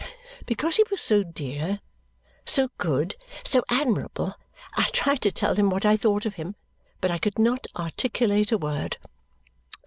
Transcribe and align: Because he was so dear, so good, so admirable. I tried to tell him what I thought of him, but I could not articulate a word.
Because 0.47 0.77
he 0.77 0.83
was 0.89 0.99
so 0.99 1.21
dear, 1.21 1.79
so 2.43 2.71
good, 2.79 3.13
so 3.43 3.63
admirable. 3.69 4.33
I 4.75 4.89
tried 4.93 5.21
to 5.21 5.31
tell 5.31 5.53
him 5.53 5.69
what 5.69 5.85
I 5.85 5.95
thought 5.95 6.25
of 6.25 6.33
him, 6.41 6.55
but 7.01 7.11
I 7.11 7.19
could 7.19 7.37
not 7.37 7.67
articulate 7.75 8.51
a 8.51 8.57
word. 8.57 8.97